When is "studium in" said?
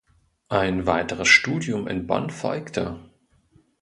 1.27-2.07